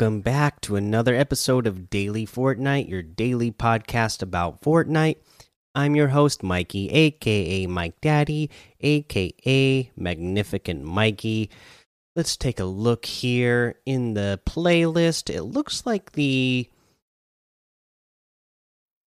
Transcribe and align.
Welcome 0.00 0.22
back 0.22 0.62
to 0.62 0.76
another 0.76 1.14
episode 1.14 1.66
of 1.66 1.90
Daily 1.90 2.24
Fortnite, 2.24 2.88
your 2.88 3.02
daily 3.02 3.52
podcast 3.52 4.22
about 4.22 4.62
Fortnite. 4.62 5.16
I'm 5.74 5.94
your 5.94 6.08
host, 6.08 6.42
Mikey, 6.42 6.88
aka 6.88 7.66
Mike 7.66 8.00
Daddy, 8.00 8.48
aka 8.80 9.90
Magnificent 9.94 10.84
Mikey. 10.84 11.50
Let's 12.16 12.38
take 12.38 12.60
a 12.60 12.64
look 12.64 13.04
here 13.04 13.74
in 13.84 14.14
the 14.14 14.40
playlist. 14.46 15.28
It 15.28 15.42
looks 15.42 15.84
like 15.84 16.12
the 16.12 16.70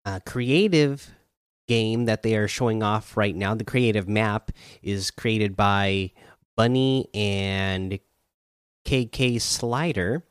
uh, 0.04 0.20
creative 0.27 1.10
game 1.68 2.04
that 2.04 2.23
they 2.23 2.37
are 2.37 2.48
showing 2.48 2.82
off 2.82 3.16
right 3.16 3.34
now, 3.34 3.54
the 3.54 3.65
creative 3.65 4.10
map, 4.10 4.52
is 4.82 5.10
created 5.10 5.56
by 5.56 6.10
Bunny 6.54 7.09
and 7.15 7.98
KK 8.84 9.40
Slider 9.40 10.24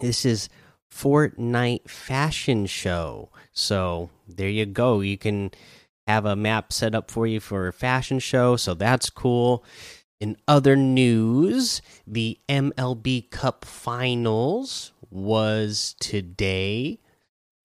this 0.00 0.24
is 0.24 0.48
Fortnite 0.92 1.88
Fashion 1.88 2.66
Show. 2.66 3.30
So 3.52 4.10
there 4.28 4.48
you 4.48 4.66
go. 4.66 5.00
You 5.00 5.18
can 5.18 5.50
have 6.06 6.24
a 6.24 6.36
map 6.36 6.72
set 6.72 6.94
up 6.94 7.10
for 7.10 7.26
you 7.26 7.40
for 7.40 7.68
a 7.68 7.72
fashion 7.72 8.18
show. 8.18 8.56
So 8.56 8.74
that's 8.74 9.10
cool. 9.10 9.64
In 10.20 10.36
other 10.46 10.76
news, 10.76 11.82
the 12.06 12.38
MLB 12.48 13.30
Cup 13.30 13.64
Finals 13.64 14.92
was 15.10 15.94
today. 16.00 17.00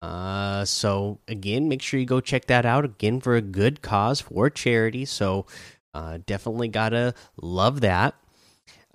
Uh, 0.02 0.64
so 0.66 1.20
again, 1.28 1.68
make 1.68 1.82
sure 1.82 2.00
you 2.00 2.06
go 2.06 2.22
check 2.22 2.46
that 2.46 2.66
out 2.66 2.86
again 2.86 3.20
for 3.20 3.36
a 3.36 3.42
good 3.42 3.82
cause 3.82 4.22
for 4.22 4.50
charity. 4.50 5.06
So 5.06 5.46
uh, 5.94 6.20
definitely 6.26 6.70
gotta 6.70 7.14
love 7.42 7.82
that. 7.82 8.16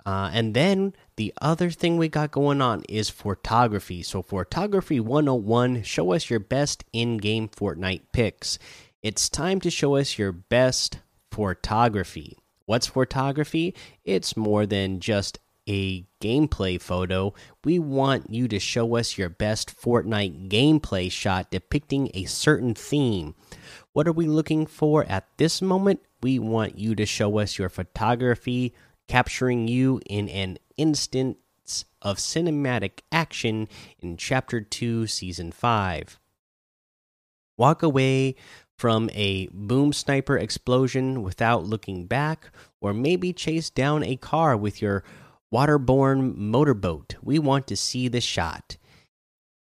Uh, 0.05 0.29
and 0.33 0.53
then 0.53 0.93
the 1.17 1.33
other 1.41 1.69
thing 1.69 1.97
we 1.97 2.09
got 2.09 2.31
going 2.31 2.61
on 2.61 2.83
is 2.89 3.09
Fortography. 3.09 4.03
So, 4.03 4.21
Fortography 4.21 4.99
101 4.99 5.83
show 5.83 6.11
us 6.11 6.29
your 6.29 6.39
best 6.39 6.83
in 6.91 7.17
game 7.17 7.47
Fortnite 7.47 8.01
pics. 8.11 8.59
It's 9.01 9.29
time 9.29 9.61
to 9.61 9.69
show 9.69 9.95
us 9.95 10.17
your 10.17 10.33
best 10.33 10.99
Fortography. 11.31 12.37
What's 12.65 12.87
Fortography? 12.87 13.75
It's 14.03 14.35
more 14.35 14.65
than 14.65 14.99
just 14.99 15.39
a 15.67 16.05
gameplay 16.21 16.81
photo. 16.81 17.33
We 17.63 17.79
want 17.79 18.29
you 18.29 18.47
to 18.49 18.59
show 18.59 18.97
us 18.97 19.17
your 19.17 19.29
best 19.29 19.79
Fortnite 19.79 20.49
gameplay 20.49 21.11
shot 21.11 21.49
depicting 21.49 22.11
a 22.13 22.25
certain 22.25 22.75
theme. 22.75 23.35
What 23.93 24.07
are 24.07 24.13
we 24.13 24.27
looking 24.27 24.65
for 24.65 25.05
at 25.05 25.27
this 25.37 25.61
moment? 25.61 26.01
We 26.21 26.39
want 26.39 26.77
you 26.77 26.93
to 26.95 27.05
show 27.05 27.39
us 27.39 27.57
your 27.57 27.69
Fortography 27.69 28.73
capturing 29.07 29.67
you 29.67 30.01
in 30.07 30.27
an 30.29 30.57
instance 30.77 31.85
of 32.01 32.17
cinematic 32.17 32.99
action 33.11 33.67
in 33.99 34.17
Chapter 34.17 34.61
2, 34.61 35.07
Season 35.07 35.51
5. 35.51 36.19
Walk 37.57 37.81
away 37.81 38.35
from 38.77 39.09
a 39.13 39.47
boom 39.53 39.93
sniper 39.93 40.37
explosion 40.37 41.23
without 41.23 41.65
looking 41.65 42.05
back, 42.05 42.49
or 42.81 42.93
maybe 42.93 43.31
chase 43.31 43.69
down 43.69 44.03
a 44.03 44.17
car 44.17 44.57
with 44.57 44.81
your 44.81 45.03
waterborne 45.53 46.35
motorboat. 46.35 47.15
We 47.21 47.39
want 47.39 47.67
to 47.67 47.77
see 47.77 48.07
the 48.07 48.21
shot. 48.21 48.77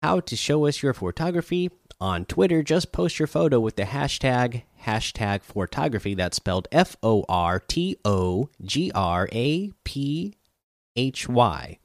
How 0.01 0.19
to 0.19 0.35
show 0.35 0.65
us 0.67 0.81
your 0.81 0.93
Fortography? 0.93 1.71
On 1.99 2.25
Twitter, 2.25 2.63
just 2.63 2.91
post 2.91 3.19
your 3.19 3.27
photo 3.27 3.59
with 3.59 3.75
the 3.75 3.83
hashtag 3.83 4.63
hashtag 4.85 5.43
Fortography. 5.43 6.15
That's 6.15 6.37
spelled 6.37 6.67
F 6.71 6.95
O 7.03 7.23
R 7.29 7.59
T 7.59 7.97
O 8.03 8.49
G 8.63 8.91
R 8.95 9.29
A 9.31 9.71
P 9.83 10.35
H 10.95 11.27
Y. 11.27 11.77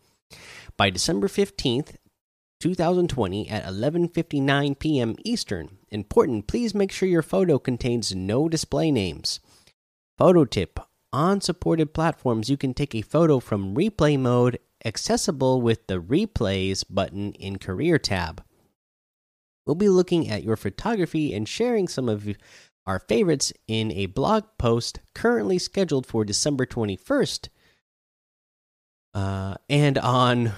By 0.76 0.90
December 0.90 1.28
15th, 1.28 1.96
2020 2.60 3.48
at 3.48 3.64
11:59 3.64 4.78
p.m. 4.78 5.16
Eastern. 5.24 5.78
Important, 5.90 6.46
please 6.46 6.74
make 6.74 6.90
sure 6.90 7.08
your 7.08 7.22
photo 7.22 7.58
contains 7.58 8.14
no 8.14 8.48
display 8.48 8.90
names. 8.90 9.40
Photo 10.18 10.44
tip: 10.44 10.80
On 11.12 11.40
supported 11.40 11.94
platforms, 11.94 12.48
you 12.48 12.56
can 12.56 12.74
take 12.74 12.94
a 12.94 13.02
photo 13.02 13.40
from 13.40 13.74
replay 13.74 14.18
mode 14.18 14.58
accessible 14.84 15.60
with 15.60 15.86
the 15.86 16.00
replays 16.00 16.84
button 16.88 17.32
in 17.32 17.58
career 17.58 17.98
tab. 17.98 18.42
We'll 19.66 19.74
be 19.74 19.88
looking 19.88 20.28
at 20.28 20.44
your 20.44 20.56
Fortography 20.56 21.34
and 21.34 21.48
sharing 21.48 21.88
some 21.88 22.08
of 22.08 22.28
our 22.86 23.00
favorites 23.00 23.52
in 23.66 23.90
a 23.90 24.06
blog 24.06 24.44
post 24.58 25.00
currently 25.14 25.58
scheduled 25.58 26.06
for 26.06 26.24
December 26.24 26.64
21st. 26.66 27.48
Uh, 29.16 29.54
and 29.71 29.97
on 29.97 30.53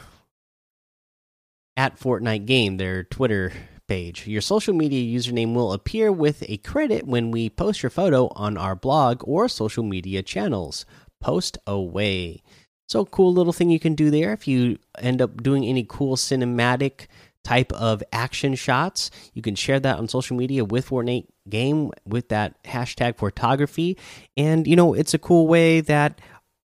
at 1.77 1.97
Fortnite 1.97 2.45
Game, 2.45 2.77
their 2.77 3.05
Twitter 3.05 3.53
page. 3.87 4.27
Your 4.27 4.41
social 4.41 4.75
media 4.75 5.17
username 5.17 5.55
will 5.55 5.73
appear 5.73 6.11
with 6.11 6.43
a 6.49 6.57
credit 6.57 7.07
when 7.07 7.31
we 7.31 7.51
post 7.51 7.85
your 7.85 7.91
photo 7.91 8.27
on 8.35 8.57
our 8.57 8.75
blog 8.75 9.23
or 9.23 9.49
social 9.49 9.85
media 9.85 10.25
channels. 10.25 10.85
Post 11.21 11.57
away. 11.69 12.43
So, 12.89 13.05
cool 13.05 13.33
little 13.33 13.53
thing 13.53 13.71
you 13.71 13.79
can 13.79 13.95
do 13.95 14.11
there 14.11 14.33
if 14.33 14.49
you 14.49 14.79
end 14.99 15.23
up 15.23 15.41
doing 15.41 15.65
any 15.65 15.87
cool 15.89 16.17
cinematic 16.17 17.07
type 17.45 17.73
of 17.75 18.03
action 18.13 18.57
shots. 18.57 19.09
You 19.35 19.43
can 19.43 19.55
share 19.55 19.79
that 19.79 19.99
on 19.99 20.09
social 20.09 20.37
media 20.37 20.65
with 20.65 20.89
Fortnite 20.89 21.29
Game 21.49 21.93
with 22.05 22.29
that 22.31 22.61
hashtag 22.65 23.19
Fortography. 23.19 23.97
And, 24.37 24.67
you 24.67 24.75
know, 24.75 24.95
it's 24.95 25.15
a 25.15 25.19
cool 25.19 25.47
way 25.47 25.81
that 25.83 26.21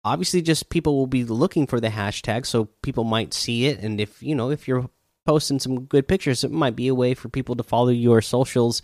obviously 0.04 0.42
just 0.42 0.70
people 0.70 0.96
will 0.96 1.06
be 1.06 1.24
looking 1.24 1.66
for 1.66 1.80
the 1.80 1.88
hashtag 1.88 2.46
so 2.46 2.66
people 2.82 3.04
might 3.04 3.34
see 3.34 3.66
it. 3.66 3.80
And 3.80 4.00
if, 4.00 4.22
you 4.22 4.34
know, 4.34 4.50
if 4.50 4.68
you're 4.68 4.88
posting 5.26 5.58
some 5.58 5.84
good 5.84 6.08
pictures, 6.08 6.44
it 6.44 6.50
might 6.50 6.76
be 6.76 6.88
a 6.88 6.94
way 6.94 7.14
for 7.14 7.28
people 7.28 7.54
to 7.56 7.62
follow 7.62 7.90
your 7.90 8.22
socials 8.22 8.80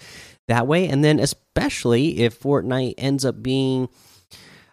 that 0.48 0.66
way. 0.66 0.88
And 0.88 1.02
then, 1.02 1.18
especially 1.18 2.20
if 2.20 2.38
Fortnite 2.38 2.94
ends 2.98 3.24
up 3.24 3.42
being, 3.42 3.88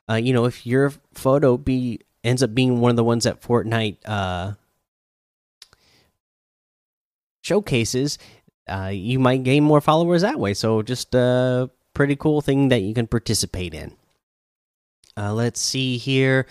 uh, 0.09 0.15
you 0.15 0.33
know, 0.33 0.45
if 0.45 0.65
your 0.65 0.91
photo 1.13 1.57
be 1.57 2.01
ends 2.23 2.43
up 2.43 2.53
being 2.53 2.79
one 2.79 2.89
of 2.89 2.97
the 2.97 3.03
ones 3.03 3.23
that 3.23 3.41
Fortnite 3.41 3.97
uh, 4.05 4.53
showcases, 7.41 8.17
uh, 8.67 8.91
you 8.93 9.19
might 9.19 9.43
gain 9.43 9.63
more 9.63 9.81
followers 9.81 10.21
that 10.21 10.39
way. 10.39 10.53
So 10.53 10.81
just 10.81 11.15
a 11.15 11.69
pretty 11.93 12.15
cool 12.15 12.41
thing 12.41 12.69
that 12.69 12.81
you 12.81 12.93
can 12.93 13.07
participate 13.07 13.73
in. 13.73 13.95
Uh, 15.21 15.33
let's 15.33 15.61
see 15.61 15.97
here. 15.97 16.47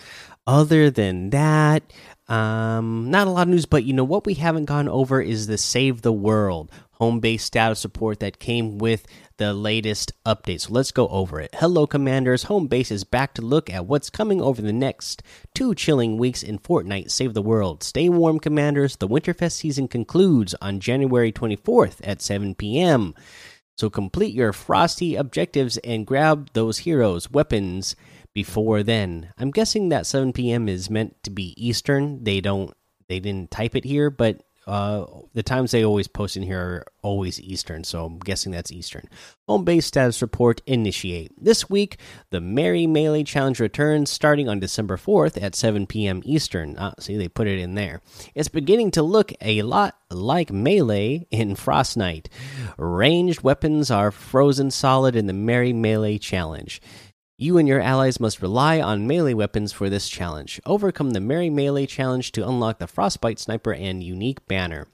Other 0.47 0.89
than 0.89 1.31
that, 1.31 1.83
um, 2.29 3.11
not 3.11 3.27
a 3.27 3.29
lot 3.29 3.43
of 3.43 3.49
news, 3.49 3.65
but 3.65 3.83
you 3.83 3.93
know 3.93 4.05
what 4.05 4.25
we 4.25 4.35
haven't 4.35 4.65
gone 4.65 4.87
over 4.87 5.21
is 5.21 5.47
the 5.47 5.57
Save 5.57 6.01
the 6.01 6.13
World 6.13 6.71
home 6.93 7.19
base 7.19 7.43
status 7.43 7.79
support 7.79 8.19
that 8.19 8.39
came 8.39 8.77
with 8.77 9.07
the 9.37 9.53
latest 9.53 10.13
update. 10.23 10.61
So 10.61 10.71
let's 10.71 10.91
go 10.91 11.07
over 11.07 11.41
it. 11.41 11.49
Hello, 11.55 11.87
Commanders. 11.87 12.43
Home 12.43 12.67
base 12.67 12.91
is 12.91 13.03
back 13.03 13.33
to 13.33 13.41
look 13.41 13.69
at 13.71 13.87
what's 13.87 14.09
coming 14.09 14.39
over 14.39 14.61
the 14.61 14.71
next 14.71 15.23
two 15.55 15.73
chilling 15.75 16.17
weeks 16.17 16.43
in 16.43 16.59
Fortnite 16.59 17.11
Save 17.11 17.33
the 17.33 17.41
World. 17.41 17.83
Stay 17.83 18.07
warm, 18.07 18.39
Commanders. 18.39 18.95
The 18.95 19.07
Winterfest 19.07 19.53
season 19.53 19.87
concludes 19.87 20.55
on 20.61 20.79
January 20.79 21.31
24th 21.31 22.01
at 22.03 22.21
7 22.21 22.55
p.m. 22.55 23.15
So 23.77 23.89
complete 23.89 24.35
your 24.35 24.53
frosty 24.53 25.15
objectives 25.15 25.77
and 25.79 26.05
grab 26.05 26.51
those 26.53 26.79
heroes' 26.79 27.31
weapons 27.31 27.95
before 28.33 28.83
then. 28.83 29.33
I'm 29.37 29.51
guessing 29.51 29.89
that 29.89 30.05
7 30.05 30.33
p.m. 30.33 30.69
is 30.69 30.89
meant 30.89 31.21
to 31.23 31.29
be 31.29 31.53
Eastern. 31.57 32.23
They 32.23 32.41
don't 32.41 32.73
they 33.07 33.19
didn't 33.19 33.51
type 33.51 33.75
it 33.75 33.83
here, 33.83 34.09
but 34.09 34.41
uh, 34.67 35.05
the 35.33 35.43
times 35.43 35.71
they 35.71 35.83
always 35.83 36.07
post 36.07 36.37
in 36.37 36.43
here 36.43 36.59
are 36.59 36.85
always 37.01 37.41
Eastern, 37.41 37.83
so 37.83 38.05
I'm 38.05 38.19
guessing 38.19 38.51
that's 38.51 38.71
Eastern. 38.71 39.05
Home 39.47 39.65
base 39.65 39.87
status 39.87 40.21
report 40.21 40.61
initiate. 40.67 41.31
This 41.43 41.69
week, 41.69 41.97
the 42.29 42.39
Merry 42.39 42.85
Melee 42.85 43.23
Challenge 43.23 43.59
returns 43.59 44.11
starting 44.11 44.47
on 44.47 44.59
December 44.59 44.97
4th 44.97 45.41
at 45.41 45.55
7 45.55 45.87
p.m. 45.87 46.21
Eastern. 46.23 46.75
Ah, 46.77 46.93
see, 46.99 47.17
they 47.17 47.27
put 47.27 47.47
it 47.47 47.59
in 47.59 47.73
there. 47.75 48.01
It's 48.35 48.49
beginning 48.49 48.91
to 48.91 49.01
look 49.01 49.33
a 49.41 49.63
lot 49.63 49.97
like 50.11 50.51
Melee 50.51 51.25
in 51.31 51.55
Frostnite. 51.55 52.27
Ranged 52.77 53.41
weapons 53.41 53.89
are 53.89 54.11
frozen 54.11 54.69
solid 54.69 55.15
in 55.15 55.25
the 55.25 55.33
Merry 55.33 55.73
Melee 55.73 56.19
Challenge. 56.19 56.81
You 57.41 57.57
and 57.57 57.67
your 57.67 57.81
allies 57.81 58.19
must 58.19 58.43
rely 58.43 58.79
on 58.79 59.07
melee 59.07 59.33
weapons 59.33 59.73
for 59.73 59.89
this 59.89 60.07
challenge. 60.07 60.61
Overcome 60.63 61.09
the 61.09 61.19
Merry 61.19 61.49
Melee 61.49 61.87
challenge 61.87 62.31
to 62.33 62.47
unlock 62.47 62.77
the 62.77 62.85
Frostbite 62.85 63.39
Sniper 63.39 63.73
and 63.73 64.03
unique 64.03 64.45
banner. 64.45 64.85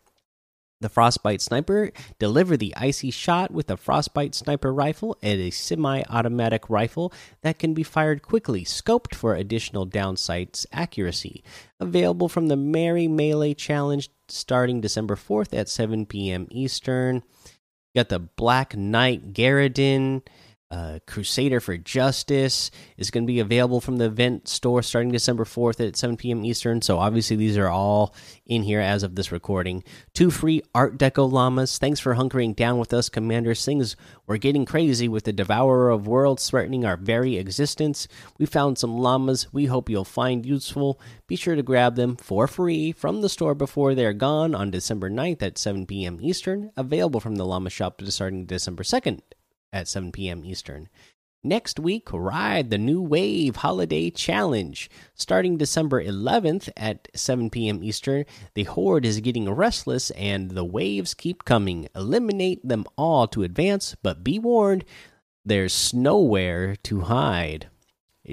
The 0.80 0.88
Frostbite 0.88 1.42
Sniper 1.42 1.92
deliver 2.20 2.56
the 2.56 2.74
icy 2.78 3.12
shot 3.12 3.52
with 3.52 3.70
a 3.70 3.76
Frostbite 3.76 4.34
Sniper 4.34 4.74
rifle 4.74 5.18
and 5.22 5.42
a 5.42 5.50
semi-automatic 5.50 6.70
rifle 6.70 7.12
that 7.42 7.60
can 7.60 7.74
be 7.74 7.84
fired 7.84 8.22
quickly, 8.22 8.64
scoped 8.64 9.14
for 9.14 9.36
additional 9.36 9.86
downsights 9.86 10.66
accuracy. 10.72 11.44
Available 11.82 12.30
from 12.30 12.48
the 12.48 12.56
Merry 12.56 13.10
Melee 13.10 13.56
challenge 13.56 14.10
starting 14.30 14.80
December 14.80 15.18
4th 15.18 15.54
at 15.54 15.68
7 15.68 16.06
p.m. 16.06 16.48
Eastern. 16.50 17.24
got 17.94 18.08
the 18.08 18.20
Black 18.20 18.74
Knight 18.74 19.34
Garridan 19.34 20.22
uh, 20.70 21.00
Crusader 21.08 21.60
for 21.60 21.78
Justice 21.78 22.72
is 22.98 23.10
going 23.10 23.24
to 23.24 23.32
be 23.32 23.40
available 23.40 23.80
from 23.80 23.98
the 23.98 24.06
event 24.06 24.48
store 24.50 24.82
starting 24.82 25.12
December 25.12 25.46
4th 25.46 25.86
at 25.86 25.96
7 25.96 26.18
p.m. 26.18 26.44
Eastern. 26.44 26.82
So, 26.82 26.98
obviously, 27.00 27.38
these 27.38 27.58
are 27.58 27.70
all 27.70 28.14
in 28.46 28.64
here 28.64 28.82
as 28.82 29.04
of 29.04 29.16
this 29.16 29.32
recording. 29.32 29.84
Two 30.14 30.30
free 30.30 30.62
Art 30.76 30.98
Deco 30.98 31.32
llamas. 31.32 31.78
Thanks 31.78 32.02
for 32.02 32.16
hunkering 32.16 32.56
down 32.56 32.80
with 32.80 32.94
us, 32.94 33.08
Commanders. 33.08 33.64
Things 33.64 33.96
were 34.26 34.38
getting 34.38 34.66
crazy 34.66 35.08
with 35.08 35.24
the 35.24 35.34
Devourer 35.34 35.90
of 35.90 36.06
Worlds 36.06 36.50
threatening 36.50 36.84
our 36.84 36.98
very 36.98 37.38
existence. 37.38 38.08
We 38.38 38.46
found 38.46 38.78
some 38.78 38.98
llamas 38.98 39.54
we 39.54 39.66
hope 39.66 39.90
you'll 39.90 40.04
find 40.04 40.46
useful. 40.46 41.00
Be 41.28 41.38
sure 41.38 41.56
to 41.56 41.64
grab 41.64 41.96
them 41.96 42.18
for 42.18 42.48
free 42.48 42.92
from 42.92 43.22
the 43.22 43.30
store 43.30 43.56
before 43.56 43.96
they're 43.96 44.14
gone 44.14 44.54
on 44.54 44.72
December 44.72 45.10
9th 45.10 45.42
at 45.42 45.58
7 45.58 45.86
p.m. 45.86 46.20
Eastern. 46.22 46.72
Available 46.76 47.22
from 47.22 47.36
the 47.36 47.46
llama 47.46 47.70
shop 47.70 48.02
starting 48.08 48.46
December 48.46 48.84
2nd 48.84 49.22
at 49.72 49.88
7 49.88 50.12
p.m. 50.12 50.44
Eastern. 50.46 50.90
Next 51.44 51.80
week, 51.80 52.12
ride 52.12 52.72
the 52.72 52.78
New 52.78 53.02
Wave 53.02 53.58
Holiday 53.58 54.10
Challenge. 54.10 54.90
Starting 55.14 55.58
December 55.58 56.04
11th 56.04 56.70
at 56.76 57.08
7 57.16 57.50
p.m. 57.50 57.84
Eastern, 57.84 58.26
the 58.54 58.64
Horde 58.64 59.06
is 59.06 59.22
getting 59.22 59.50
restless 59.50 60.10
and 60.12 60.52
the 60.52 60.66
waves 60.66 61.14
keep 61.14 61.46
coming. 61.46 61.88
Eliminate 61.96 62.68
them 62.68 62.86
all 62.98 63.28
to 63.28 63.44
advance, 63.44 63.96
but 64.02 64.24
be 64.24 64.40
warned, 64.40 64.84
there's 65.46 65.94
nowhere 65.94 66.76
to 66.84 67.02
hide. 67.02 67.70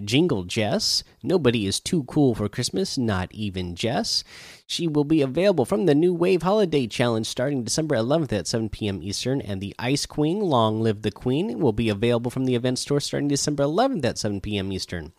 Jingle 0.02 0.44
Jess. 0.44 1.04
Nobody 1.22 1.66
is 1.66 1.80
too 1.80 2.04
cool 2.04 2.34
for 2.34 2.48
Christmas, 2.48 2.98
not 2.98 3.32
even 3.32 3.74
Jess. 3.74 4.24
She 4.66 4.88
will 4.88 5.04
be 5.04 5.22
available 5.22 5.64
from 5.64 5.86
the 5.86 5.94
New 5.94 6.12
Wave 6.12 6.42
Holiday 6.42 6.86
Challenge 6.86 7.26
starting 7.26 7.64
December 7.64 7.96
11th 7.96 8.32
at 8.32 8.46
7 8.46 8.68
p.m. 8.68 9.02
Eastern, 9.02 9.40
and 9.40 9.60
the 9.60 9.74
Ice 9.78 10.06
Queen, 10.06 10.40
Long 10.40 10.80
Live 10.80 11.02
the 11.02 11.10
Queen, 11.10 11.58
will 11.58 11.72
be 11.72 11.88
available 11.88 12.30
from 12.30 12.44
the 12.44 12.54
event 12.54 12.78
store 12.78 13.00
starting 13.00 13.28
December 13.28 13.64
11th 13.64 14.04
at 14.04 14.18
7 14.18 14.40
p.m. 14.40 14.72
Eastern. 14.72 15.12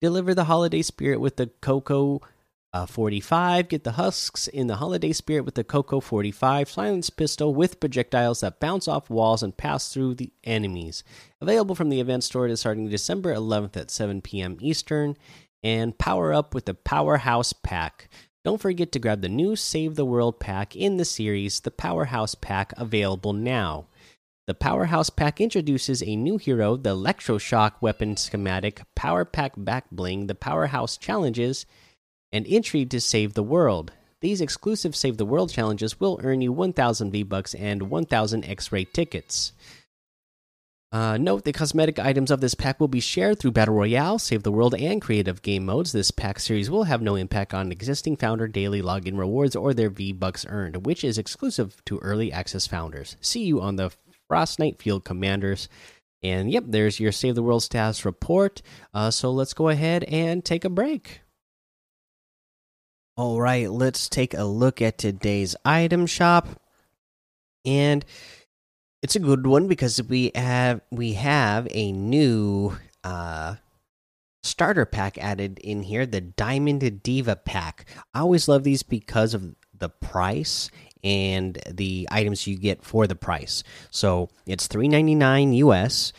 Deliver 0.00 0.34
the 0.34 0.44
holiday 0.44 0.82
spirit 0.82 1.20
with 1.20 1.36
the 1.36 1.46
Cocoa 1.60 2.20
uh, 2.74 2.86
45. 2.86 3.68
Get 3.68 3.84
the 3.84 3.92
husks 3.92 4.48
in 4.48 4.66
the 4.66 4.76
holiday 4.76 5.12
spirit 5.12 5.44
with 5.44 5.54
the 5.54 5.62
Coco 5.62 6.00
45 6.00 6.68
silence 6.68 7.08
pistol 7.08 7.54
with 7.54 7.78
projectiles 7.78 8.40
that 8.40 8.58
bounce 8.58 8.88
off 8.88 9.08
walls 9.08 9.44
and 9.44 9.56
pass 9.56 9.92
through 9.92 10.16
the 10.16 10.32
enemies. 10.42 11.04
Available 11.40 11.76
from 11.76 11.88
the 11.88 12.00
event 12.00 12.24
store 12.24 12.54
starting 12.56 12.88
December 12.88 13.32
11th 13.32 13.76
at 13.76 13.92
7 13.92 14.20
p.m. 14.20 14.58
Eastern. 14.60 15.16
And 15.62 15.96
power 15.96 16.34
up 16.34 16.52
with 16.52 16.66
the 16.66 16.74
Powerhouse 16.74 17.54
Pack. 17.54 18.10
Don't 18.44 18.60
forget 18.60 18.92
to 18.92 18.98
grab 18.98 19.22
the 19.22 19.30
new 19.30 19.56
Save 19.56 19.94
the 19.94 20.04
World 20.04 20.38
pack 20.38 20.76
in 20.76 20.98
the 20.98 21.06
series, 21.06 21.60
the 21.60 21.70
Powerhouse 21.70 22.34
Pack, 22.34 22.74
available 22.76 23.32
now. 23.32 23.86
The 24.46 24.52
Powerhouse 24.52 25.08
Pack 25.08 25.40
introduces 25.40 26.02
a 26.02 26.16
new 26.16 26.36
hero, 26.36 26.76
the 26.76 26.94
Electroshock 26.94 27.80
weapon 27.80 28.18
schematic, 28.18 28.82
Power 28.94 29.24
Pack 29.24 29.52
Back 29.56 29.86
Bling, 29.90 30.26
the 30.26 30.34
Powerhouse 30.34 30.98
Challenges, 30.98 31.64
and 32.34 32.44
entry 32.48 32.84
to 32.84 33.00
Save 33.00 33.34
the 33.34 33.44
World. 33.44 33.92
These 34.20 34.40
exclusive 34.40 34.96
Save 34.96 35.18
the 35.18 35.24
World 35.24 35.52
challenges 35.52 36.00
will 36.00 36.20
earn 36.22 36.40
you 36.40 36.52
1,000 36.52 37.12
V 37.12 37.22
Bucks 37.22 37.54
and 37.54 37.88
1,000 37.88 38.44
X 38.44 38.72
ray 38.72 38.84
tickets. 38.84 39.52
Uh, 40.90 41.16
note 41.16 41.44
the 41.44 41.52
cosmetic 41.52 41.98
items 41.98 42.30
of 42.30 42.40
this 42.40 42.54
pack 42.54 42.80
will 42.80 42.88
be 42.88 43.00
shared 43.00 43.38
through 43.38 43.52
Battle 43.52 43.74
Royale, 43.74 44.18
Save 44.18 44.42
the 44.42 44.52
World, 44.52 44.74
and 44.74 45.00
creative 45.00 45.42
game 45.42 45.64
modes. 45.64 45.92
This 45.92 46.10
pack 46.10 46.40
series 46.40 46.70
will 46.70 46.84
have 46.84 47.02
no 47.02 47.14
impact 47.14 47.54
on 47.54 47.70
existing 47.70 48.16
founder 48.16 48.48
daily 48.48 48.82
login 48.82 49.18
rewards 49.18 49.54
or 49.54 49.72
their 49.72 49.90
V 49.90 50.12
Bucks 50.12 50.44
earned, 50.48 50.86
which 50.86 51.04
is 51.04 51.18
exclusive 51.18 51.84
to 51.86 51.98
early 51.98 52.32
access 52.32 52.66
founders. 52.66 53.16
See 53.20 53.44
you 53.44 53.60
on 53.60 53.76
the 53.76 53.92
Frostnite 54.30 54.78
Field 54.78 55.04
Commanders. 55.04 55.68
And 56.22 56.50
yep, 56.50 56.64
there's 56.66 56.98
your 56.98 57.12
Save 57.12 57.34
the 57.34 57.42
World 57.42 57.62
status 57.62 58.04
report. 58.04 58.62
Uh, 58.92 59.10
so 59.10 59.30
let's 59.30 59.52
go 59.52 59.68
ahead 59.68 60.04
and 60.04 60.44
take 60.44 60.64
a 60.64 60.70
break. 60.70 61.20
All 63.16 63.40
right, 63.40 63.70
let's 63.70 64.08
take 64.08 64.34
a 64.34 64.42
look 64.42 64.82
at 64.82 64.98
today's 64.98 65.54
item 65.64 66.04
shop. 66.04 66.48
And 67.64 68.04
it's 69.02 69.14
a 69.14 69.20
good 69.20 69.46
one 69.46 69.68
because 69.68 70.02
we 70.02 70.32
have 70.34 70.80
we 70.90 71.12
have 71.12 71.68
a 71.70 71.92
new 71.92 72.76
uh 73.04 73.54
starter 74.42 74.84
pack 74.84 75.16
added 75.18 75.60
in 75.60 75.84
here, 75.84 76.06
the 76.06 76.20
Diamond 76.20 77.04
Diva 77.04 77.36
pack. 77.36 77.86
I 78.12 78.20
always 78.20 78.48
love 78.48 78.64
these 78.64 78.82
because 78.82 79.32
of 79.32 79.54
the 79.72 79.90
price 79.90 80.68
and 81.04 81.56
the 81.70 82.08
items 82.10 82.48
you 82.48 82.56
get 82.56 82.82
for 82.82 83.06
the 83.06 83.14
price. 83.14 83.62
So, 83.90 84.30
it's 84.44 84.66
3.99 84.66 85.56
US 85.58 86.12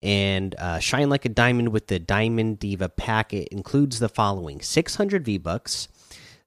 and 0.00 0.54
uh, 0.58 0.78
shine 0.78 1.10
like 1.10 1.24
a 1.24 1.30
diamond 1.30 1.70
with 1.70 1.88
the 1.88 1.98
Diamond 1.98 2.60
Diva 2.60 2.88
pack. 2.88 3.34
It 3.34 3.48
includes 3.48 3.98
the 3.98 4.08
following: 4.08 4.60
600 4.60 5.24
V 5.24 5.38
bucks, 5.38 5.88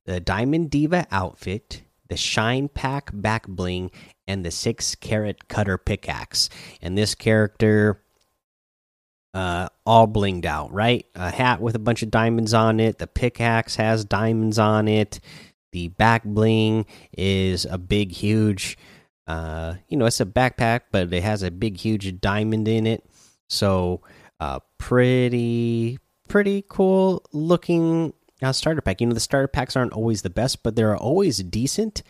the 0.09 0.19
Diamond 0.19 0.71
Diva 0.71 1.05
outfit, 1.11 1.83
the 2.07 2.17
Shine 2.17 2.67
Pack 2.67 3.11
back 3.13 3.47
bling, 3.47 3.91
and 4.27 4.43
the 4.43 4.49
six 4.49 4.95
carat 4.95 5.47
cutter 5.47 5.77
pickaxe. 5.77 6.49
And 6.81 6.97
this 6.97 7.13
character, 7.13 8.01
uh, 9.35 9.69
all 9.85 10.07
blinged 10.07 10.45
out, 10.45 10.73
right? 10.73 11.05
A 11.13 11.29
hat 11.29 11.61
with 11.61 11.75
a 11.75 11.79
bunch 11.79 12.01
of 12.01 12.09
diamonds 12.09 12.55
on 12.55 12.79
it. 12.79 12.97
The 12.97 13.05
pickaxe 13.05 13.75
has 13.75 14.03
diamonds 14.03 14.57
on 14.57 14.87
it. 14.87 15.19
The 15.73 15.89
back 15.89 16.23
bling 16.23 16.87
is 17.15 17.65
a 17.65 17.77
big, 17.77 18.11
huge, 18.11 18.79
uh, 19.27 19.75
you 19.89 19.97
know, 19.97 20.07
it's 20.07 20.19
a 20.19 20.25
backpack, 20.25 20.81
but 20.91 21.13
it 21.13 21.21
has 21.21 21.43
a 21.43 21.51
big, 21.51 21.77
huge 21.77 22.19
diamond 22.19 22.67
in 22.67 22.87
it. 22.87 23.07
So, 23.47 24.01
uh, 24.39 24.57
pretty, 24.79 25.99
pretty 26.27 26.65
cool 26.67 27.23
looking 27.31 28.13
now, 28.41 28.51
starter 28.51 28.81
pack. 28.81 29.01
You 29.01 29.07
know, 29.07 29.13
the 29.13 29.19
starter 29.19 29.47
packs 29.47 29.75
aren't 29.75 29.93
always 29.93 30.21
the 30.21 30.29
best, 30.29 30.63
but 30.63 30.75
they're 30.75 30.95
always 30.95 31.39
decent. 31.39 32.03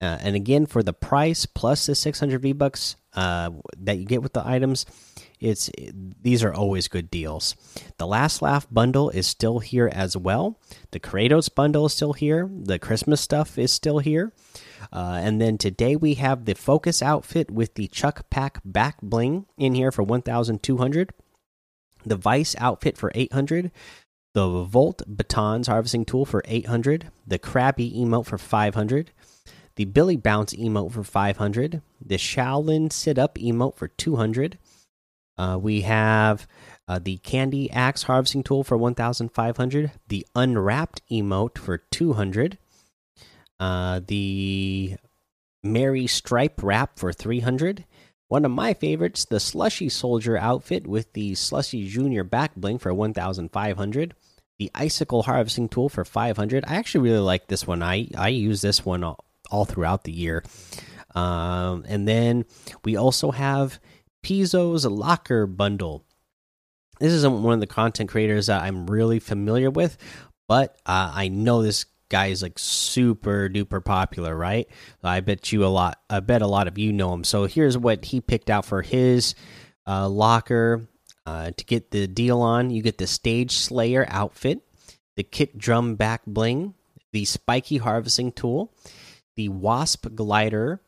Uh, 0.00 0.18
and 0.20 0.36
again, 0.36 0.66
for 0.66 0.82
the 0.82 0.92
price 0.92 1.46
plus 1.46 1.86
the 1.86 1.94
600 1.94 2.40
V 2.42 2.52
bucks 2.52 2.96
uh, 3.14 3.50
that 3.78 3.98
you 3.98 4.04
get 4.04 4.22
with 4.22 4.32
the 4.32 4.46
items, 4.46 4.86
it's 5.40 5.70
these 5.74 6.42
are 6.42 6.52
always 6.52 6.88
good 6.88 7.10
deals. 7.10 7.54
The 7.98 8.06
Last 8.06 8.42
Laugh 8.42 8.66
bundle 8.70 9.10
is 9.10 9.26
still 9.26 9.60
here 9.60 9.90
as 9.92 10.16
well. 10.16 10.58
The 10.90 11.00
Kratos 11.00 11.54
bundle 11.54 11.86
is 11.86 11.92
still 11.92 12.12
here. 12.12 12.50
The 12.50 12.78
Christmas 12.78 13.20
stuff 13.20 13.58
is 13.58 13.72
still 13.72 13.98
here. 13.98 14.32
Uh, 14.92 15.20
and 15.22 15.40
then 15.40 15.58
today 15.58 15.96
we 15.96 16.14
have 16.14 16.44
the 16.44 16.54
Focus 16.54 17.02
outfit 17.02 17.50
with 17.50 17.74
the 17.74 17.88
Chuck 17.88 18.28
Pack 18.30 18.60
back 18.64 19.00
bling 19.02 19.46
in 19.56 19.74
here 19.74 19.92
for 19.92 20.02
1,200. 20.02 21.12
The 22.06 22.16
Vice 22.16 22.54
outfit 22.58 22.98
for 22.98 23.10
800 23.14 23.70
the 24.34 24.64
Volt 24.64 25.02
Batons 25.06 25.68
harvesting 25.68 26.04
tool 26.04 26.26
for 26.26 26.42
800, 26.46 27.10
the 27.26 27.38
Krabby 27.38 27.96
emote 27.96 28.26
for 28.26 28.36
500, 28.36 29.12
the 29.76 29.84
Billy 29.84 30.16
Bounce 30.16 30.52
emote 30.54 30.92
for 30.92 31.04
500, 31.04 31.80
the 32.04 32.16
Shaolin 32.16 32.92
Sit 32.92 33.16
Up 33.16 33.38
emote 33.38 33.76
for 33.76 33.88
200. 33.88 34.58
Uh, 35.38 35.58
we 35.60 35.82
have 35.82 36.46
uh, 36.86 36.98
the 36.98 37.16
Candy 37.18 37.70
Axe 37.70 38.04
harvesting 38.04 38.42
tool 38.42 38.64
for 38.64 38.76
1,500, 38.76 39.92
the 40.08 40.26
Unwrapped 40.34 41.00
emote 41.10 41.56
for 41.56 41.78
200, 41.78 42.58
uh, 43.60 44.00
the 44.06 44.96
Merry 45.62 46.08
Stripe 46.08 46.60
wrap 46.62 46.98
for 46.98 47.12
300. 47.12 47.84
One 48.28 48.44
of 48.44 48.50
my 48.50 48.74
favorites, 48.74 49.24
the 49.24 49.38
Slushy 49.38 49.88
Soldier 49.88 50.36
outfit 50.36 50.88
with 50.88 51.12
the 51.12 51.36
Slushy 51.36 51.86
Junior 51.88 52.24
back 52.24 52.56
bling 52.56 52.78
for 52.78 52.92
1,500 52.92 54.14
the 54.58 54.70
icicle 54.74 55.22
harvesting 55.22 55.68
tool 55.68 55.88
for 55.88 56.04
500 56.04 56.64
i 56.66 56.76
actually 56.76 57.08
really 57.08 57.20
like 57.20 57.48
this 57.48 57.66
one. 57.66 57.82
I 57.82 58.08
i 58.16 58.28
use 58.28 58.60
this 58.60 58.84
one 58.84 59.04
all, 59.04 59.24
all 59.50 59.64
throughout 59.64 60.04
the 60.04 60.12
year. 60.12 60.44
Um, 61.14 61.84
and 61.86 62.08
then 62.08 62.44
we 62.84 62.96
also 62.96 63.30
have 63.30 63.78
Pizzo's 64.24 64.84
locker 64.84 65.46
bundle. 65.46 66.04
This 66.98 67.12
isn't 67.12 67.42
one 67.42 67.54
of 67.54 67.60
the 67.60 67.66
content 67.66 68.10
creators 68.10 68.46
that 68.46 68.62
i'm 68.62 68.86
really 68.86 69.18
familiar 69.18 69.70
with 69.70 69.96
but 70.48 70.76
uh, 70.86 71.10
i 71.14 71.28
know 71.28 71.62
this 71.62 71.86
guy 72.08 72.26
is 72.26 72.42
like 72.42 72.58
super 72.58 73.48
duper 73.48 73.84
popular 73.84 74.36
right? 74.36 74.68
I 75.02 75.20
bet 75.20 75.52
you 75.52 75.64
a 75.64 75.66
lot 75.66 75.98
i 76.08 76.20
bet 76.20 76.42
a 76.42 76.46
lot 76.46 76.68
of 76.68 76.78
you 76.78 76.92
know 76.92 77.12
him. 77.12 77.24
So 77.24 77.46
here's 77.46 77.76
what 77.76 78.04
he 78.04 78.20
picked 78.20 78.50
out 78.50 78.64
for 78.64 78.82
his 78.82 79.34
uh, 79.86 80.08
locker 80.08 80.86
uh, 81.26 81.50
to 81.56 81.64
get 81.64 81.90
the 81.90 82.06
deal 82.06 82.40
on, 82.40 82.70
you 82.70 82.82
get 82.82 82.98
the 82.98 83.06
Stage 83.06 83.52
Slayer 83.52 84.06
outfit, 84.08 84.60
the 85.16 85.22
Kick 85.22 85.56
Drum 85.56 85.94
Back 85.94 86.22
Bling, 86.26 86.74
the 87.12 87.24
Spiky 87.24 87.78
Harvesting 87.78 88.32
Tool, 88.32 88.72
the 89.36 89.48
Wasp 89.48 90.06
Glider, 90.14 90.80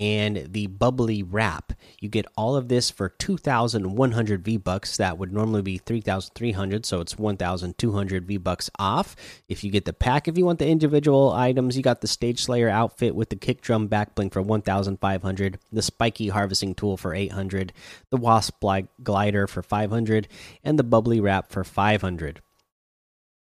and 0.00 0.48
the 0.50 0.66
bubbly 0.66 1.22
wrap. 1.22 1.74
You 2.00 2.08
get 2.08 2.26
all 2.36 2.56
of 2.56 2.68
this 2.68 2.90
for 2.90 3.10
2,100 3.10 4.44
V 4.44 4.56
bucks. 4.56 4.96
That 4.96 5.18
would 5.18 5.32
normally 5.32 5.62
be 5.62 5.78
3,300, 5.78 6.86
so 6.86 7.00
it's 7.00 7.18
1,200 7.18 8.26
V 8.26 8.36
bucks 8.38 8.70
off. 8.78 9.14
If 9.46 9.62
you 9.62 9.70
get 9.70 9.84
the 9.84 9.92
pack, 9.92 10.26
if 10.26 10.38
you 10.38 10.46
want 10.46 10.58
the 10.58 10.66
individual 10.66 11.32
items, 11.32 11.76
you 11.76 11.82
got 11.82 12.00
the 12.00 12.08
Stage 12.08 12.42
Slayer 12.42 12.70
outfit 12.70 13.14
with 13.14 13.28
the 13.28 13.36
kick 13.36 13.60
drum 13.60 13.86
back 13.88 14.14
bling 14.14 14.30
for 14.30 14.40
1,500, 14.40 15.58
the 15.70 15.82
spiky 15.82 16.28
harvesting 16.28 16.74
tool 16.74 16.96
for 16.96 17.14
800, 17.14 17.72
the 18.08 18.16
wasp 18.16 18.64
glider 19.02 19.46
for 19.46 19.62
500, 19.62 20.28
and 20.64 20.78
the 20.78 20.84
bubbly 20.84 21.20
wrap 21.20 21.52
for 21.52 21.62
500. 21.62 22.40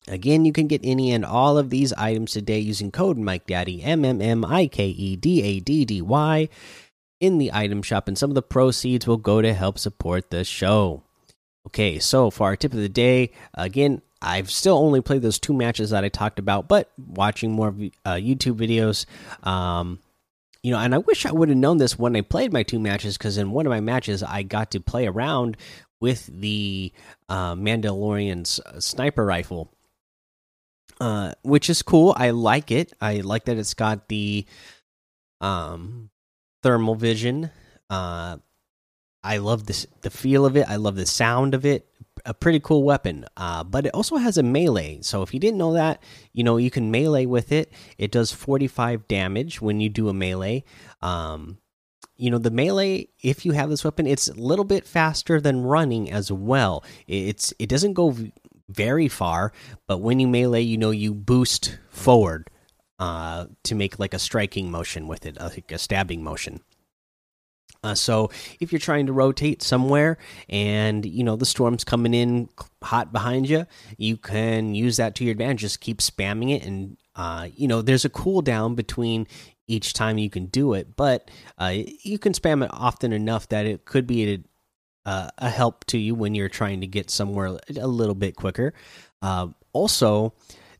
Again, 0.09 0.43
you 0.43 0.51
can 0.51 0.67
get 0.67 0.81
any 0.83 1.11
and 1.11 1.23
all 1.23 1.57
of 1.57 1.69
these 1.69 1.93
items 1.93 2.31
today 2.31 2.59
using 2.59 2.91
code 2.91 3.17
MikeDaddy, 3.17 3.85
M 3.85 4.03
M 4.03 4.21
M 4.21 4.43
I 4.43 4.67
K 4.67 4.87
E 4.87 5.15
D 5.15 5.43
A 5.43 5.59
D 5.59 5.85
D 5.85 6.01
Y, 6.01 6.49
in 7.19 7.37
the 7.37 7.51
item 7.53 7.81
shop, 7.81 8.07
and 8.07 8.17
some 8.17 8.31
of 8.31 8.35
the 8.35 8.41
proceeds 8.41 9.05
will 9.05 9.17
go 9.17 9.41
to 9.41 9.53
help 9.53 9.77
support 9.77 10.31
the 10.31 10.43
show. 10.43 11.03
Okay, 11.67 11.99
so 11.99 12.31
for 12.31 12.45
our 12.45 12.55
tip 12.55 12.73
of 12.73 12.79
the 12.79 12.89
day, 12.89 13.31
again, 13.53 14.01
I've 14.21 14.49
still 14.49 14.77
only 14.77 15.01
played 15.01 15.21
those 15.21 15.39
two 15.39 15.53
matches 15.53 15.91
that 15.91 16.03
I 16.03 16.09
talked 16.09 16.39
about, 16.39 16.67
but 16.67 16.89
watching 16.97 17.51
more 17.51 17.69
uh, 18.05 18.13
YouTube 18.13 18.55
videos, 18.55 19.05
um, 19.47 19.99
you 20.63 20.71
know, 20.71 20.79
and 20.79 20.95
I 20.95 20.97
wish 20.97 21.25
I 21.25 21.31
would 21.31 21.49
have 21.49 21.57
known 21.57 21.77
this 21.77 21.99
when 21.99 22.15
I 22.15 22.21
played 22.21 22.51
my 22.51 22.63
two 22.63 22.79
matches 22.79 23.17
because 23.17 23.37
in 23.37 23.51
one 23.51 23.65
of 23.65 23.69
my 23.69 23.79
matches 23.79 24.23
I 24.23 24.43
got 24.43 24.71
to 24.71 24.79
play 24.79 25.07
around 25.07 25.57
with 26.01 26.25
the 26.27 26.91
uh, 27.29 27.55
Mandalorian's 27.55 28.59
sniper 28.83 29.25
rifle 29.25 29.71
uh, 30.99 31.33
which 31.43 31.69
is 31.69 31.81
cool. 31.81 32.13
I 32.17 32.31
like 32.31 32.71
it. 32.71 32.93
I 33.01 33.21
like 33.21 33.45
that 33.45 33.57
it's 33.57 33.73
got 33.73 34.07
the 34.07 34.45
um 35.41 36.09
thermal 36.63 36.95
vision. 36.95 37.51
Uh, 37.89 38.37
I 39.23 39.37
love 39.37 39.65
this 39.65 39.85
the 40.01 40.09
feel 40.09 40.45
of 40.45 40.55
it. 40.55 40.69
I 40.69 40.75
love 40.77 40.95
the 40.95 41.05
sound 41.05 41.53
of 41.53 41.65
it. 41.65 41.87
A 42.25 42.33
pretty 42.33 42.59
cool 42.59 42.83
weapon. 42.83 43.25
Uh, 43.37 43.63
but 43.63 43.85
it 43.85 43.93
also 43.93 44.17
has 44.17 44.37
a 44.37 44.43
melee. 44.43 44.99
So 45.01 45.21
if 45.21 45.33
you 45.33 45.39
didn't 45.39 45.57
know 45.57 45.73
that, 45.73 46.03
you 46.33 46.43
know 46.43 46.57
you 46.57 46.69
can 46.69 46.91
melee 46.91 47.25
with 47.25 47.51
it. 47.51 47.71
It 47.97 48.11
does 48.11 48.31
45 48.31 49.07
damage 49.07 49.61
when 49.61 49.79
you 49.79 49.89
do 49.89 50.09
a 50.09 50.13
melee. 50.13 50.63
Um, 51.01 51.59
you 52.19 52.29
know 52.29 52.37
the 52.37 52.51
melee 52.51 53.07
if 53.23 53.45
you 53.45 53.53
have 53.53 53.69
this 53.69 53.85
weapon 53.85 54.05
it's 54.05 54.27
a 54.27 54.33
little 54.33 54.65
bit 54.65 54.85
faster 54.85 55.39
than 55.39 55.63
running 55.63 56.11
as 56.11 56.29
well 56.29 56.83
it's 57.07 57.53
it 57.59 57.69
doesn't 57.69 57.93
go 57.93 58.13
very 58.69 59.07
far, 59.07 59.51
but 59.87 59.97
when 59.97 60.19
you 60.19 60.27
melee, 60.27 60.61
you 60.61 60.77
know 60.77 60.91
you 60.91 61.13
boost 61.13 61.77
forward 61.89 62.49
uh, 62.99 63.45
to 63.63 63.75
make 63.75 63.99
like 63.99 64.13
a 64.13 64.19
striking 64.19 64.71
motion 64.71 65.07
with 65.07 65.25
it, 65.25 65.39
like 65.39 65.71
a 65.71 65.77
stabbing 65.77 66.23
motion. 66.23 66.61
Uh, 67.83 67.95
so 67.95 68.29
if 68.59 68.71
you're 68.71 68.79
trying 68.79 69.05
to 69.05 69.13
rotate 69.13 69.61
somewhere 69.61 70.17
and 70.49 71.05
you 71.05 71.23
know 71.23 71.37
the 71.37 71.45
storm's 71.45 71.83
coming 71.83 72.13
in 72.13 72.49
hot 72.83 73.13
behind 73.13 73.49
you, 73.49 73.65
you 73.97 74.17
can 74.17 74.75
use 74.75 74.97
that 74.97 75.15
to 75.15 75.23
your 75.23 75.31
advantage. 75.31 75.61
Just 75.61 75.79
keep 75.79 75.99
spamming 75.99 76.55
it, 76.55 76.65
and 76.65 76.97
uh, 77.15 77.47
you 77.55 77.67
know 77.67 77.81
there's 77.81 78.05
a 78.05 78.09
cooldown 78.09 78.75
between 78.75 79.27
each 79.67 79.93
time 79.93 80.17
you 80.17 80.29
can 80.29 80.47
do 80.47 80.73
it, 80.73 80.95
but 80.95 81.29
uh, 81.57 81.73
you 82.03 82.17
can 82.17 82.33
spam 82.33 82.63
it 82.63 82.71
often 82.73 83.13
enough 83.13 83.47
that 83.49 83.65
it 83.65 83.85
could 83.85 84.07
be 84.07 84.43
uh, 85.09 85.27
a 85.39 85.49
help 85.49 85.85
to 85.85 85.97
you 85.97 86.13
when 86.13 86.35
you're 86.35 86.49
trying 86.49 86.81
to 86.81 86.87
get 86.87 87.09
somewhere 87.09 87.57
a 87.75 87.87
little 87.87 88.13
bit 88.13 88.35
quicker. 88.35 88.75
Uh, 89.23 89.47
also, 89.73 90.35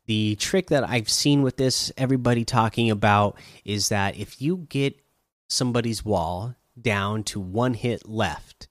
the 0.06 0.36
trick 0.36 0.68
that 0.68 0.88
I've 0.88 1.10
seen 1.10 1.42
with 1.42 1.58
this, 1.58 1.92
everybody 1.98 2.46
talking 2.46 2.92
about, 2.92 3.40
is 3.66 3.90
that 3.90 4.18
if 4.18 4.40
you 4.40 4.68
get 4.70 5.02
somebody's 5.48 6.06
wall 6.06 6.56
down 6.80 7.24
to 7.24 7.40
one 7.40 7.74
hit 7.74 8.08
left, 8.08 8.68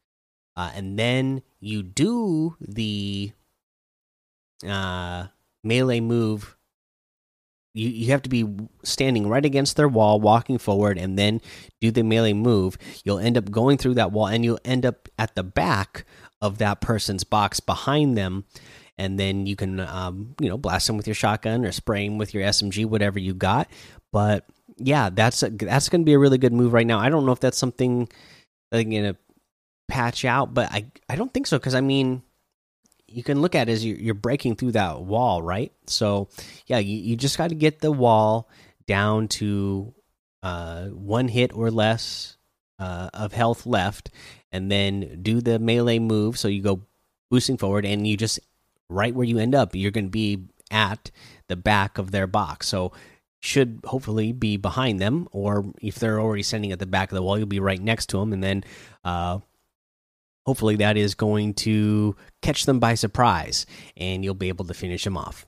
uh, 0.57 0.71
and 0.77 0.97
then 0.97 1.43
you 1.59 1.83
do 1.83 2.55
the 2.61 3.33
uh, 4.65 5.27
melee 5.65 5.99
move 5.99 6.57
you, 7.79 7.89
you 7.89 8.11
have 8.11 8.23
to 8.23 8.29
be 8.29 8.47
standing 8.83 9.29
right 9.29 9.45
against 9.45 9.77
their 9.77 9.89
wall, 9.89 10.21
walking 10.21 10.59
forward, 10.59 10.99
and 10.99 11.19
then 11.19 11.41
do 11.81 11.91
the 11.91 12.03
melee 12.03 12.33
move. 12.33 12.77
You'll 13.05 13.19
end 13.19 13.39
up 13.39 13.51
going 13.51 13.79
through 13.79 13.95
that 13.95 14.13
wall, 14.13 14.27
and 14.27 14.45
you'll 14.45 14.61
end 14.65 14.85
up 14.85 15.09
at 15.19 15.35
the 15.35 15.45
back 15.45 16.05
of 16.41 16.59
that 16.59 16.81
person's 16.81 17.25
box 17.25 17.61
behind 17.61 18.17
them. 18.17 18.45
And 18.97 19.19
then 19.19 19.47
you 19.47 19.55
can, 19.55 19.79
um, 19.79 20.35
you 20.41 20.49
know, 20.49 20.59
blast 20.59 20.89
them 20.89 20.97
with 20.97 21.07
your 21.07 21.15
shotgun 21.15 21.65
or 21.65 21.71
spray 21.71 22.09
them 22.09 22.19
with 22.19 22.35
your 22.35 22.43
SMG, 22.43 22.85
whatever 22.85 23.21
you 23.21 23.33
got. 23.33 23.69
But 24.13 24.45
yeah, 24.77 25.11
that's 25.11 25.41
that's 25.41 25.89
going 25.89 26.01
to 26.01 26.05
be 26.05 26.15
a 26.15 26.19
really 26.19 26.39
good 26.39 26.53
move 26.53 26.73
right 26.73 26.87
now. 26.87 26.99
I 26.99 27.09
don't 27.09 27.25
know 27.25 27.33
if 27.33 27.41
that's 27.41 27.59
something 27.59 28.09
they're 28.73 28.83
going 28.83 29.15
to 29.15 29.17
patch 29.87 30.25
out, 30.25 30.53
but 30.53 30.73
I 30.73 30.87
I 31.09 31.15
don't 31.15 31.33
think 31.33 31.47
so 31.47 31.59
because 31.59 31.77
I 31.77 31.81
mean 31.81 32.23
you 33.09 33.23
can 33.23 33.41
look 33.41 33.55
at 33.55 33.69
is 33.69 33.85
you're 33.85 34.15
breaking 34.15 34.57
through 34.57 34.73
that 34.73 35.01
wall, 35.01 35.43
right? 35.43 35.73
So 35.87 36.29
yeah, 36.67 36.79
you, 36.79 36.97
you 36.97 37.17
just 37.17 37.39
got 37.39 37.49
to 37.49 37.55
get 37.55 37.81
the 37.81 37.91
wall 37.91 38.49
down 38.87 39.29
to 39.29 39.95
uh, 40.43 40.87
one 40.87 41.29
hit 41.29 41.53
or 41.55 41.71
less 41.71 42.37
uh, 42.79 43.11
of 43.13 43.33
health 43.33 43.67
left, 43.67 44.11
and 44.53 44.71
then 44.71 45.21
do 45.23 45.41
the 45.41 45.59
melee 45.59 45.99
move. 45.99 46.39
So 46.39 46.49
you 46.49 46.63
go 46.63 46.83
boosting 47.31 47.57
forward, 47.57 47.85
and 47.85 48.07
you 48.07 48.17
just 48.17 48.39
right 48.89 49.15
where 49.15 49.27
you 49.27 49.39
end 49.39 49.55
up, 49.55 49.75
you're 49.75 49.91
going 49.91 50.07
to 50.07 50.11
be 50.11 50.45
at 50.71 51.11
the 51.49 51.57
back 51.57 51.99
of 51.99 52.11
their 52.11 52.27
box. 52.27 52.69
So 52.69 52.93
should 53.41 53.81
hopefully 53.85 54.33
be 54.33 54.57
behind 54.57 55.01
them, 55.01 55.29
or 55.33 55.65
if 55.81 55.97
they're 55.97 56.21
already 56.21 56.43
standing 56.43 56.73
at 56.73 56.79
the 56.79 56.87
back 56.87 57.11
of 57.11 57.17
the 57.17 57.23
wall, 57.23 57.39
you'll 57.39 57.47
be 57.47 57.61
right 57.61 57.81
next 57.81 58.07
to 58.07 58.19
them, 58.19 58.33
and 58.33 58.43
then 58.43 58.65
uh, 59.05 59.39
hopefully 60.49 60.77
that 60.77 60.97
is 60.97 61.15
going 61.15 61.53
to 61.53 62.17
catch 62.41 62.65
them 62.65 62.81
by 62.81 62.95
surprise 62.95 63.67
and 63.99 64.25
you'll 64.25 64.33
be 64.33 64.49
able 64.49 64.65
to 64.65 64.73
finish 64.73 65.05
them 65.05 65.15
off. 65.15 65.45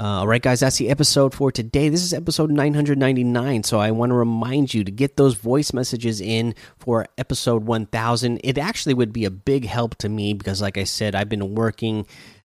Uh, 0.00 0.18
all 0.18 0.26
right, 0.26 0.42
guys, 0.42 0.58
that's 0.58 0.78
the 0.78 0.90
episode 0.90 1.32
for 1.32 1.52
today. 1.52 1.88
This 1.88 2.02
is 2.02 2.12
episode 2.12 2.50
999. 2.50 3.62
So 3.62 3.78
I 3.78 3.92
want 3.92 4.10
to 4.10 4.16
remind 4.16 4.74
you 4.74 4.82
to 4.82 4.90
get 4.90 5.16
those 5.16 5.34
voice 5.34 5.72
messages 5.72 6.20
in 6.20 6.56
for 6.76 7.06
episode 7.16 7.66
1000. 7.66 8.40
It 8.42 8.58
actually 8.58 8.94
would 8.94 9.12
be 9.12 9.26
a 9.26 9.30
big 9.30 9.64
help 9.64 9.94
to 9.98 10.08
me 10.08 10.34
because, 10.34 10.60
like 10.60 10.76
I 10.76 10.82
said, 10.82 11.14
I've 11.14 11.28
been 11.28 11.54
working, 11.54 12.04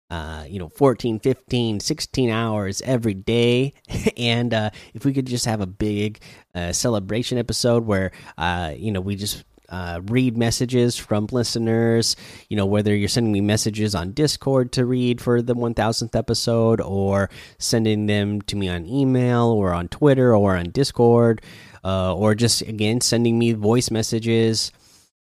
uh, 0.09 0.47
you 0.49 0.59
know, 0.59 0.71
14, 0.71 1.21
15, 1.21 1.81
16 1.81 2.31
hours 2.31 2.81
every 2.87 3.15
day. 3.15 3.75
and 4.17 4.55
uh, 4.55 4.71
if 4.95 5.05
we 5.05 5.13
could 5.13 5.27
just 5.27 5.45
have 5.45 5.61
a 5.61 5.67
big 5.67 6.21
uh, 6.55 6.73
celebration 6.73 7.37
episode 7.37 7.85
where, 7.85 8.13
uh, 8.39 8.73
you 8.75 8.91
know, 8.91 9.03
we 9.03 9.15
just 9.15 9.45
uh, 9.69 10.01
read 10.05 10.37
messages 10.37 10.97
from 10.97 11.27
listeners. 11.31 12.17
You 12.49 12.57
know, 12.57 12.67
whether 12.67 12.95
you're 12.95 13.09
sending 13.09 13.33
me 13.33 13.41
messages 13.41 13.95
on 13.95 14.13
Discord 14.13 14.73
to 14.73 14.85
read 14.85 15.21
for 15.21 15.43
the 15.43 15.55
1000th 15.55 16.15
episode, 16.15 16.81
or 16.81 17.31
sending 17.59 18.07
them 18.07 18.41
to 18.43 18.57
me 18.57 18.69
on 18.69 18.87
email, 18.87 19.47
or 19.47 19.73
on 19.73 19.89
Twitter, 19.89 20.35
or 20.35 20.57
on 20.57 20.71
Discord, 20.71 21.43
uh, 21.85 22.15
or 22.15 22.35
just 22.35 22.63
again 22.63 23.01
sending 23.01 23.39
me 23.39 23.53
voice 23.53 23.91
messages 23.91 24.73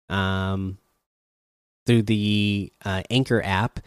um, 0.08 0.78
through 1.86 2.02
the 2.02 2.72
uh, 2.84 3.02
Anchor 3.10 3.42
app. 3.44 3.80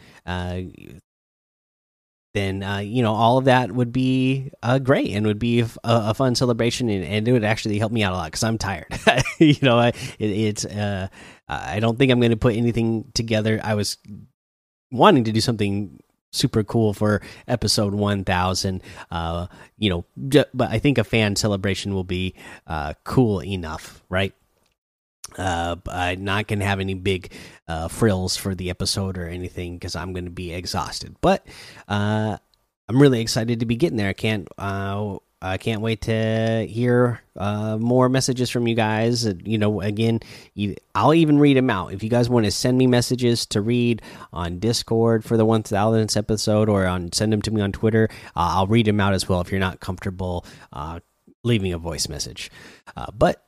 Then 2.38 2.62
uh, 2.62 2.78
you 2.78 3.02
know 3.02 3.14
all 3.14 3.38
of 3.38 3.46
that 3.46 3.72
would 3.72 3.92
be 3.92 4.52
uh, 4.62 4.78
great 4.78 5.10
and 5.10 5.26
would 5.26 5.40
be 5.40 5.60
a, 5.60 5.68
a 5.82 6.14
fun 6.14 6.36
celebration 6.36 6.88
and, 6.88 7.04
and, 7.04 7.26
it 7.26 7.32
would 7.32 7.42
actually 7.42 7.80
help 7.80 7.90
me 7.90 8.04
out 8.04 8.12
a 8.12 8.16
lot 8.16 8.26
because 8.26 8.44
I'm 8.44 8.58
tired. 8.58 8.86
you 9.38 9.56
know, 9.60 9.76
I, 9.76 9.88
it, 9.88 10.30
it's 10.30 10.64
uh, 10.64 11.08
I 11.48 11.80
don't 11.80 11.98
think 11.98 12.12
I'm 12.12 12.20
going 12.20 12.30
to 12.30 12.36
put 12.36 12.54
anything 12.54 13.10
together. 13.12 13.60
I 13.64 13.74
was 13.74 13.96
wanting 14.92 15.24
to 15.24 15.32
do 15.32 15.40
something 15.40 16.00
super 16.30 16.62
cool 16.62 16.92
for 16.92 17.22
episode 17.48 17.94
1000 17.94 18.82
uh 19.10 19.46
you 19.78 19.88
know 19.88 20.04
but 20.52 20.68
i 20.68 20.78
think 20.78 20.98
a 20.98 21.04
fan 21.04 21.34
celebration 21.34 21.94
will 21.94 22.04
be 22.04 22.34
uh 22.66 22.92
cool 23.02 23.42
enough 23.42 24.04
right 24.10 24.34
uh, 25.36 25.76
I'm 25.88 26.24
not 26.24 26.46
gonna 26.46 26.64
have 26.64 26.80
any 26.80 26.94
big 26.94 27.32
uh, 27.66 27.88
frills 27.88 28.36
for 28.36 28.54
the 28.54 28.70
episode 28.70 29.18
or 29.18 29.26
anything 29.26 29.74
because 29.74 29.96
I'm 29.96 30.12
gonna 30.12 30.30
be 30.30 30.52
exhausted. 30.52 31.16
But 31.20 31.46
uh, 31.88 32.38
I'm 32.88 33.02
really 33.02 33.20
excited 33.20 33.60
to 33.60 33.66
be 33.66 33.76
getting 33.76 33.96
there. 33.96 34.08
I 34.08 34.14
can't. 34.14 34.48
Uh, 34.56 35.18
I 35.40 35.56
can't 35.56 35.82
wait 35.82 36.00
to 36.02 36.66
hear 36.68 37.20
uh, 37.36 37.78
more 37.78 38.08
messages 38.08 38.50
from 38.50 38.66
you 38.66 38.74
guys. 38.74 39.24
You 39.44 39.56
know, 39.56 39.80
again, 39.80 40.18
you, 40.54 40.74
I'll 40.96 41.14
even 41.14 41.38
read 41.38 41.56
them 41.56 41.70
out. 41.70 41.92
If 41.92 42.02
you 42.02 42.10
guys 42.10 42.28
want 42.28 42.46
to 42.46 42.50
send 42.50 42.76
me 42.76 42.88
messages 42.88 43.46
to 43.46 43.60
read 43.60 44.02
on 44.32 44.58
Discord 44.58 45.24
for 45.24 45.36
the 45.36 45.46
1000th 45.46 46.16
episode, 46.16 46.68
or 46.68 46.86
on 46.86 47.12
send 47.12 47.32
them 47.32 47.42
to 47.42 47.52
me 47.52 47.60
on 47.60 47.70
Twitter, 47.70 48.08
uh, 48.34 48.50
I'll 48.56 48.66
read 48.66 48.86
them 48.86 48.98
out 48.98 49.14
as 49.14 49.28
well. 49.28 49.40
If 49.40 49.52
you're 49.52 49.60
not 49.60 49.78
comfortable 49.78 50.44
uh, 50.72 50.98
leaving 51.44 51.72
a 51.72 51.78
voice 51.78 52.08
message, 52.08 52.50
uh, 52.96 53.06
but 53.16 53.47